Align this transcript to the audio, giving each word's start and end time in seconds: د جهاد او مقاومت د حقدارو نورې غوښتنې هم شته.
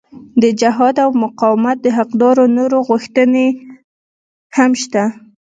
د 0.41 0.43
جهاد 0.61 0.95
او 1.05 1.09
مقاومت 1.23 1.77
د 1.81 1.87
حقدارو 1.97 2.43
نورې 2.57 2.79
غوښتنې 2.87 3.47
هم 4.55 4.71
شته. 4.81 5.03